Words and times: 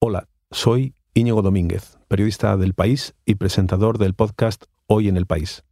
Hola, 0.00 0.28
soy 0.52 0.94
Íñigo 1.12 1.42
Domínguez, 1.42 1.98
periodista 2.06 2.56
del 2.56 2.72
País 2.72 3.16
y 3.26 3.34
presentador 3.34 3.98
del 3.98 4.14
podcast 4.14 4.66
Hoy 4.86 5.08
en 5.08 5.16
el 5.16 5.26
País. 5.26 5.64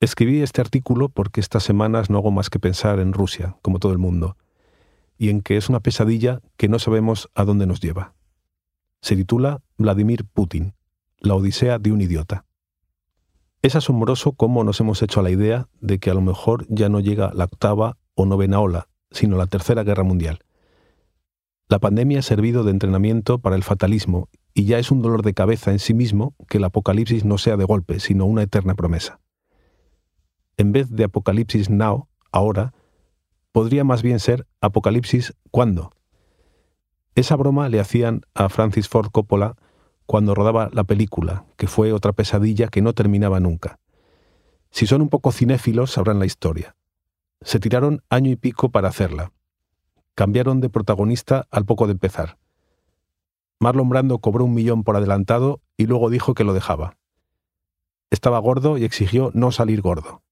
Escribí 0.00 0.42
este 0.42 0.60
artículo 0.60 1.08
porque 1.08 1.38
estas 1.38 1.62
semanas 1.62 2.10
no 2.10 2.18
hago 2.18 2.32
más 2.32 2.50
que 2.50 2.58
pensar 2.58 2.98
en 2.98 3.12
Rusia, 3.12 3.56
como 3.62 3.78
todo 3.78 3.92
el 3.92 3.98
mundo, 3.98 4.36
y 5.16 5.28
en 5.28 5.42
que 5.42 5.56
es 5.56 5.68
una 5.68 5.78
pesadilla 5.78 6.40
que 6.56 6.68
no 6.68 6.80
sabemos 6.80 7.30
a 7.36 7.44
dónde 7.44 7.68
nos 7.68 7.80
lleva. 7.80 8.14
Se 9.00 9.14
titula 9.14 9.62
Vladimir 9.78 10.24
Putin, 10.24 10.74
la 11.20 11.36
odisea 11.36 11.78
de 11.78 11.92
un 11.92 12.00
idiota. 12.00 12.46
Es 13.62 13.76
asombroso 13.76 14.32
cómo 14.32 14.64
nos 14.64 14.80
hemos 14.80 15.02
hecho 15.02 15.20
a 15.20 15.22
la 15.22 15.30
idea 15.30 15.68
de 15.80 16.00
que 16.00 16.10
a 16.10 16.14
lo 16.14 16.20
mejor 16.20 16.66
ya 16.68 16.88
no 16.88 16.98
llega 16.98 17.30
la 17.32 17.44
octava 17.44 17.96
o 18.16 18.26
novena 18.26 18.58
ola, 18.58 18.88
sino 19.12 19.36
la 19.36 19.46
tercera 19.46 19.84
guerra 19.84 20.02
mundial 20.02 20.40
la 21.70 21.78
pandemia 21.78 22.18
ha 22.18 22.22
servido 22.22 22.64
de 22.64 22.72
entrenamiento 22.72 23.38
para 23.38 23.54
el 23.54 23.62
fatalismo 23.62 24.28
y 24.54 24.64
ya 24.64 24.80
es 24.80 24.90
un 24.90 25.02
dolor 25.02 25.22
de 25.22 25.34
cabeza 25.34 25.70
en 25.70 25.78
sí 25.78 25.94
mismo 25.94 26.34
que 26.48 26.58
el 26.58 26.64
apocalipsis 26.64 27.24
no 27.24 27.38
sea 27.38 27.56
de 27.56 27.64
golpe, 27.64 28.00
sino 28.00 28.26
una 28.26 28.42
eterna 28.42 28.74
promesa. 28.74 29.20
En 30.56 30.72
vez 30.72 30.90
de 30.90 31.04
apocalipsis 31.04 31.70
now, 31.70 32.08
ahora, 32.32 32.74
podría 33.52 33.84
más 33.84 34.02
bien 34.02 34.18
ser 34.18 34.48
apocalipsis 34.60 35.32
cuándo. 35.52 35.92
Esa 37.14 37.36
broma 37.36 37.68
le 37.68 37.78
hacían 37.78 38.22
a 38.34 38.48
Francis 38.48 38.88
Ford 38.88 39.12
Coppola 39.12 39.54
cuando 40.06 40.34
rodaba 40.34 40.70
la 40.72 40.82
película, 40.82 41.44
que 41.56 41.68
fue 41.68 41.92
otra 41.92 42.12
pesadilla 42.12 42.66
que 42.66 42.82
no 42.82 42.94
terminaba 42.94 43.38
nunca. 43.38 43.78
Si 44.72 44.88
son 44.88 45.02
un 45.02 45.08
poco 45.08 45.30
cinéfilos 45.30 45.92
sabrán 45.92 46.18
la 46.18 46.26
historia. 46.26 46.74
Se 47.42 47.60
tiraron 47.60 48.02
año 48.10 48.32
y 48.32 48.36
pico 48.36 48.70
para 48.70 48.88
hacerla, 48.88 49.30
cambiaron 50.20 50.60
de 50.60 50.68
protagonista 50.68 51.46
al 51.50 51.64
poco 51.64 51.86
de 51.86 51.92
empezar. 51.92 52.36
Marlon 53.58 53.88
Brando 53.88 54.18
cobró 54.18 54.44
un 54.44 54.52
millón 54.52 54.84
por 54.84 54.94
adelantado 54.94 55.62
y 55.78 55.86
luego 55.86 56.10
dijo 56.10 56.34
que 56.34 56.44
lo 56.44 56.52
dejaba. 56.52 56.98
Estaba 58.10 58.38
gordo 58.38 58.76
y 58.76 58.84
exigió 58.84 59.30
no 59.32 59.50
salir 59.50 59.80
gordo. 59.80 60.22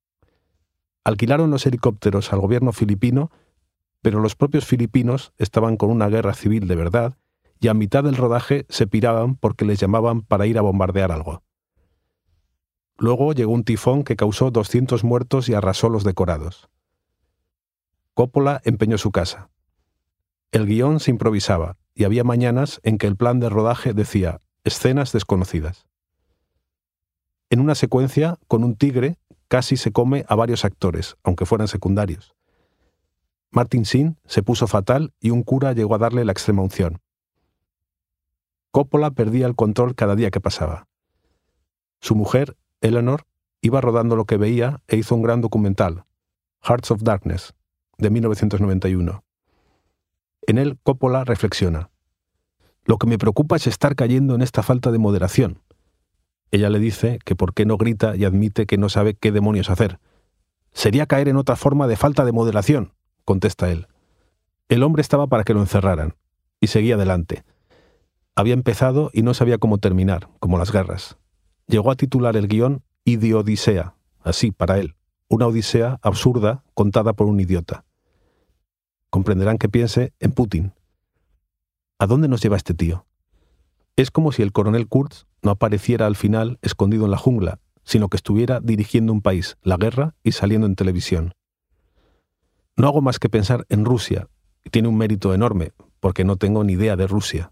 Alquilaron 1.04 1.50
los 1.50 1.64
helicópteros 1.64 2.34
al 2.34 2.40
gobierno 2.40 2.72
filipino, 2.72 3.30
pero 4.02 4.20
los 4.20 4.36
propios 4.36 4.66
filipinos 4.66 5.32
estaban 5.38 5.78
con 5.78 5.88
una 5.88 6.10
guerra 6.10 6.34
civil 6.34 6.68
de 6.68 6.76
verdad 6.76 7.16
y 7.58 7.68
a 7.68 7.72
mitad 7.72 8.04
del 8.04 8.16
rodaje 8.16 8.66
se 8.68 8.86
piraban 8.86 9.36
porque 9.36 9.64
les 9.64 9.80
llamaban 9.80 10.20
para 10.20 10.46
ir 10.46 10.58
a 10.58 10.60
bombardear 10.60 11.12
algo. 11.12 11.44
Luego 12.98 13.32
llegó 13.32 13.52
un 13.52 13.64
tifón 13.64 14.04
que 14.04 14.16
causó 14.16 14.50
200 14.50 15.02
muertos 15.02 15.48
y 15.48 15.54
arrasó 15.54 15.88
los 15.88 16.04
decorados. 16.04 16.68
Coppola 18.12 18.60
empeñó 18.66 18.98
su 18.98 19.12
casa. 19.12 19.48
El 20.50 20.66
guion 20.66 20.98
se 20.98 21.10
improvisaba 21.10 21.76
y 21.94 22.04
había 22.04 22.24
mañanas 22.24 22.80
en 22.82 22.96
que 22.96 23.06
el 23.06 23.16
plan 23.16 23.38
de 23.38 23.50
rodaje 23.50 23.92
decía 23.92 24.40
escenas 24.64 25.12
desconocidas. 25.12 25.86
En 27.50 27.60
una 27.60 27.74
secuencia, 27.74 28.38
con 28.46 28.64
un 28.64 28.76
tigre, 28.76 29.18
casi 29.48 29.76
se 29.76 29.92
come 29.92 30.24
a 30.28 30.34
varios 30.34 30.64
actores, 30.64 31.16
aunque 31.22 31.44
fueran 31.44 31.68
secundarios. 31.68 32.34
Martin 33.50 33.84
Sin 33.84 34.18
se 34.26 34.42
puso 34.42 34.66
fatal 34.66 35.12
y 35.20 35.30
un 35.30 35.42
cura 35.42 35.72
llegó 35.72 35.94
a 35.94 35.98
darle 35.98 36.24
la 36.24 36.32
extrema 36.32 36.62
unción. 36.62 37.00
Coppola 38.70 39.10
perdía 39.10 39.46
el 39.46 39.56
control 39.56 39.94
cada 39.94 40.16
día 40.16 40.30
que 40.30 40.40
pasaba. 40.40 40.86
Su 42.00 42.14
mujer, 42.14 42.56
Eleanor, 42.80 43.24
iba 43.60 43.80
rodando 43.80 44.16
lo 44.16 44.24
que 44.24 44.36
veía 44.36 44.82
e 44.86 44.96
hizo 44.96 45.14
un 45.14 45.22
gran 45.22 45.40
documental, 45.40 46.04
Hearts 46.62 46.90
of 46.90 47.02
Darkness, 47.02 47.54
de 47.98 48.10
1991. 48.10 49.24
En 50.48 50.56
él, 50.56 50.78
Coppola 50.82 51.24
reflexiona. 51.24 51.90
Lo 52.86 52.96
que 52.96 53.06
me 53.06 53.18
preocupa 53.18 53.56
es 53.56 53.66
estar 53.66 53.94
cayendo 53.94 54.34
en 54.34 54.40
esta 54.40 54.62
falta 54.62 54.90
de 54.90 54.96
moderación. 54.96 55.60
Ella 56.50 56.70
le 56.70 56.78
dice 56.78 57.18
que 57.26 57.36
por 57.36 57.52
qué 57.52 57.66
no 57.66 57.76
grita 57.76 58.16
y 58.16 58.24
admite 58.24 58.64
que 58.64 58.78
no 58.78 58.88
sabe 58.88 59.12
qué 59.12 59.30
demonios 59.30 59.68
hacer. 59.68 60.00
Sería 60.72 61.04
caer 61.04 61.28
en 61.28 61.36
otra 61.36 61.54
forma 61.54 61.86
de 61.86 61.96
falta 61.96 62.24
de 62.24 62.32
moderación, 62.32 62.94
contesta 63.26 63.70
él. 63.70 63.88
El 64.70 64.84
hombre 64.84 65.02
estaba 65.02 65.26
para 65.26 65.44
que 65.44 65.52
lo 65.52 65.60
encerraran, 65.60 66.14
y 66.62 66.68
seguía 66.68 66.94
adelante. 66.94 67.44
Había 68.34 68.54
empezado 68.54 69.10
y 69.12 69.20
no 69.20 69.34
sabía 69.34 69.58
cómo 69.58 69.76
terminar, 69.76 70.30
como 70.40 70.56
las 70.56 70.72
guerras. 70.72 71.18
Llegó 71.66 71.90
a 71.90 71.96
titular 71.96 72.38
el 72.38 72.48
guion 72.48 72.82
Idiodisea, 73.04 73.96
así 74.22 74.50
para 74.50 74.78
él, 74.78 74.96
una 75.28 75.46
odisea 75.46 75.98
absurda 76.00 76.64
contada 76.72 77.12
por 77.12 77.26
un 77.26 77.38
idiota 77.38 77.84
comprenderán 79.10 79.58
que 79.58 79.68
piense 79.68 80.12
en 80.20 80.32
Putin. 80.32 80.72
¿A 81.98 82.06
dónde 82.06 82.28
nos 82.28 82.42
lleva 82.42 82.56
este 82.56 82.74
tío? 82.74 83.06
Es 83.96 84.10
como 84.10 84.32
si 84.32 84.42
el 84.42 84.52
coronel 84.52 84.86
Kurz 84.86 85.26
no 85.42 85.50
apareciera 85.50 86.06
al 86.06 86.16
final 86.16 86.58
escondido 86.62 87.04
en 87.04 87.10
la 87.10 87.18
jungla, 87.18 87.58
sino 87.84 88.08
que 88.08 88.16
estuviera 88.16 88.60
dirigiendo 88.60 89.12
un 89.12 89.22
país, 89.22 89.56
la 89.62 89.76
guerra, 89.76 90.14
y 90.22 90.32
saliendo 90.32 90.66
en 90.66 90.76
televisión. 90.76 91.32
No 92.76 92.86
hago 92.86 93.00
más 93.00 93.18
que 93.18 93.28
pensar 93.28 93.64
en 93.68 93.84
Rusia, 93.84 94.28
y 94.64 94.70
tiene 94.70 94.88
un 94.88 94.96
mérito 94.96 95.34
enorme, 95.34 95.72
porque 96.00 96.24
no 96.24 96.36
tengo 96.36 96.62
ni 96.62 96.74
idea 96.74 96.96
de 96.96 97.06
Rusia. 97.06 97.50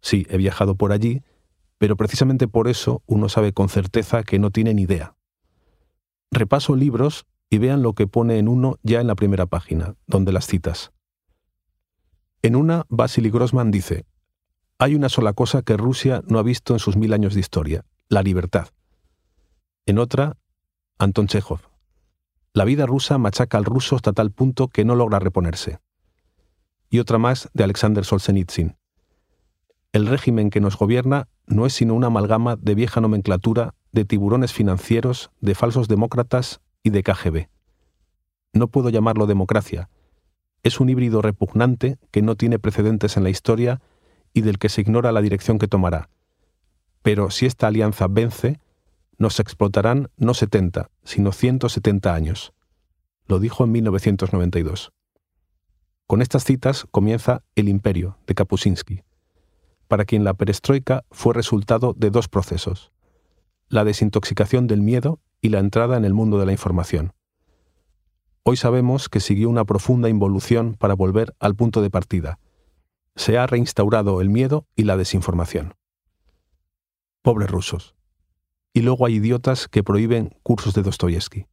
Sí, 0.00 0.26
he 0.30 0.36
viajado 0.36 0.74
por 0.74 0.90
allí, 0.90 1.22
pero 1.78 1.96
precisamente 1.96 2.48
por 2.48 2.66
eso 2.66 3.02
uno 3.06 3.28
sabe 3.28 3.52
con 3.52 3.68
certeza 3.68 4.22
que 4.22 4.38
no 4.38 4.50
tiene 4.50 4.74
ni 4.74 4.82
idea. 4.82 5.14
Repaso 6.30 6.74
libros 6.74 7.26
y 7.52 7.58
vean 7.58 7.82
lo 7.82 7.92
que 7.92 8.06
pone 8.06 8.38
en 8.38 8.48
uno 8.48 8.78
ya 8.82 9.02
en 9.02 9.06
la 9.06 9.14
primera 9.14 9.44
página, 9.44 9.94
donde 10.06 10.32
las 10.32 10.46
citas. 10.46 10.90
En 12.40 12.56
una, 12.56 12.86
Vasily 12.88 13.28
Grossman 13.28 13.70
dice, 13.70 14.06
hay 14.78 14.94
una 14.94 15.10
sola 15.10 15.34
cosa 15.34 15.60
que 15.60 15.76
Rusia 15.76 16.22
no 16.26 16.38
ha 16.38 16.42
visto 16.42 16.72
en 16.72 16.78
sus 16.78 16.96
mil 16.96 17.12
años 17.12 17.34
de 17.34 17.40
historia, 17.40 17.84
la 18.08 18.22
libertad. 18.22 18.68
En 19.84 19.98
otra, 19.98 20.38
Anton 20.98 21.26
Chekhov, 21.26 21.60
la 22.54 22.64
vida 22.64 22.86
rusa 22.86 23.18
machaca 23.18 23.58
al 23.58 23.66
ruso 23.66 23.96
hasta 23.96 24.14
tal 24.14 24.30
punto 24.30 24.68
que 24.68 24.86
no 24.86 24.94
logra 24.94 25.18
reponerse. 25.18 25.78
Y 26.88 27.00
otra 27.00 27.18
más 27.18 27.50
de 27.52 27.64
Alexander 27.64 28.06
Solzhenitsyn. 28.06 28.78
El 29.92 30.06
régimen 30.06 30.48
que 30.48 30.62
nos 30.62 30.78
gobierna 30.78 31.28
no 31.46 31.66
es 31.66 31.74
sino 31.74 31.92
una 31.92 32.06
amalgama 32.06 32.56
de 32.56 32.74
vieja 32.74 33.02
nomenclatura, 33.02 33.74
de 33.92 34.06
tiburones 34.06 34.54
financieros, 34.54 35.30
de 35.42 35.54
falsos 35.54 35.86
demócratas 35.86 36.62
y 36.82 36.90
de 36.90 37.02
KGB. 37.02 37.48
No 38.52 38.68
puedo 38.68 38.90
llamarlo 38.90 39.26
democracia. 39.26 39.88
Es 40.62 40.80
un 40.80 40.88
híbrido 40.88 41.22
repugnante 41.22 41.98
que 42.10 42.22
no 42.22 42.36
tiene 42.36 42.58
precedentes 42.58 43.16
en 43.16 43.24
la 43.24 43.30
historia 43.30 43.80
y 44.32 44.42
del 44.42 44.58
que 44.58 44.68
se 44.68 44.80
ignora 44.80 45.12
la 45.12 45.22
dirección 45.22 45.58
que 45.58 45.68
tomará. 45.68 46.08
Pero 47.02 47.30
si 47.30 47.46
esta 47.46 47.66
alianza 47.66 48.06
vence, 48.08 48.60
nos 49.18 49.40
explotarán 49.40 50.10
no 50.16 50.34
70, 50.34 50.90
sino 51.04 51.32
170 51.32 52.14
años. 52.14 52.52
Lo 53.26 53.38
dijo 53.38 53.64
en 53.64 53.72
1992. 53.72 54.92
Con 56.06 56.22
estas 56.22 56.44
citas 56.44 56.86
comienza 56.90 57.42
El 57.54 57.68
Imperio, 57.68 58.18
de 58.26 58.34
Kapuscinski, 58.34 59.02
para 59.88 60.04
quien 60.04 60.24
la 60.24 60.34
perestroika 60.34 61.04
fue 61.10 61.34
resultado 61.34 61.94
de 61.96 62.10
dos 62.10 62.28
procesos, 62.28 62.92
la 63.68 63.84
desintoxicación 63.84 64.66
del 64.66 64.82
miedo 64.82 65.20
y 65.42 65.50
la 65.50 65.58
entrada 65.58 65.98
en 65.98 66.06
el 66.06 66.14
mundo 66.14 66.38
de 66.38 66.46
la 66.46 66.52
información. 66.52 67.12
Hoy 68.44 68.56
sabemos 68.56 69.08
que 69.08 69.20
siguió 69.20 69.50
una 69.50 69.64
profunda 69.64 70.08
involución 70.08 70.76
para 70.78 70.94
volver 70.94 71.34
al 71.40 71.54
punto 71.54 71.82
de 71.82 71.90
partida. 71.90 72.38
Se 73.16 73.36
ha 73.36 73.46
reinstaurado 73.46 74.20
el 74.20 74.30
miedo 74.30 74.66
y 74.76 74.84
la 74.84 74.96
desinformación. 74.96 75.74
Pobres 77.22 77.50
rusos. 77.50 77.94
Y 78.72 78.80
luego 78.80 79.04
hay 79.04 79.16
idiotas 79.16 79.68
que 79.68 79.84
prohíben 79.84 80.34
cursos 80.42 80.74
de 80.74 80.82
Dostoyevsky. 80.82 81.46